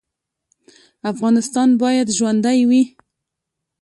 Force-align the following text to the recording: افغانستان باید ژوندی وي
افغانستان 1.11 1.69
باید 1.81 2.07
ژوندی 2.17 2.59
وي 2.69 2.83